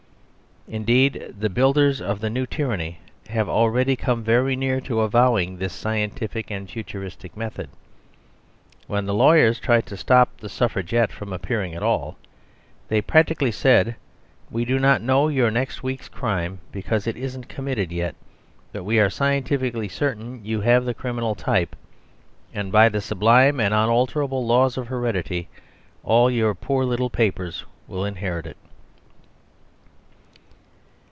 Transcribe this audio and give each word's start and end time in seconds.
Indeed, 0.67 1.33
the 1.37 1.49
builders 1.49 1.99
of 1.99 2.19
the 2.19 2.29
new 2.29 2.45
tyranny 2.45 2.99
have 3.29 3.49
already 3.49 3.95
come 3.95 4.23
very 4.23 4.55
near 4.55 4.79
to 4.81 5.01
avowing 5.01 5.57
this 5.57 5.73
scientific 5.73 6.51
and 6.51 6.69
futurist 6.69 7.25
method. 7.35 7.67
When 8.85 9.05
the 9.05 9.13
lawyers 9.13 9.59
tried 9.59 9.87
to 9.87 9.97
stop 9.97 10.37
the 10.37 10.47
"Suffragette" 10.47 11.11
from 11.11 11.33
appearing 11.33 11.73
at 11.73 11.81
all, 11.81 12.15
they 12.87 13.01
practically 13.01 13.51
said: 13.51 13.95
"We 14.51 14.63
do 14.63 14.77
not 14.77 15.01
know 15.01 15.27
your 15.29 15.49
next 15.49 15.81
week's 15.81 16.07
crime, 16.07 16.59
because 16.71 17.07
it 17.07 17.17
isn't 17.17 17.49
committed 17.49 17.91
yet; 17.91 18.15
but 18.71 18.83
we 18.83 18.99
are 18.99 19.09
scientifically 19.09 19.89
certain 19.89 20.45
you 20.45 20.61
have 20.61 20.85
the 20.85 20.93
criminal 20.93 21.33
type. 21.33 21.75
And 22.53 22.71
by 22.71 22.87
the 22.87 23.01
sublime 23.01 23.59
and 23.59 23.73
unalterable 23.73 24.45
laws 24.45 24.77
of 24.77 24.87
heredity, 24.87 25.49
all 26.03 26.29
your 26.29 26.53
poor 26.53 26.85
little 26.85 27.09
papers 27.09 27.65
will 27.87 28.05
inherit 28.05 28.45
it." 28.45 28.57